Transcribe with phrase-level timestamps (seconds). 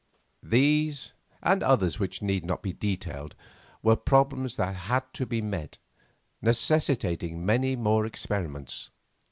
[0.41, 1.13] These,
[1.43, 3.35] and others which need not be detailed,
[3.83, 5.77] were problems that had to be met,
[6.41, 8.89] necessitating many more experiments.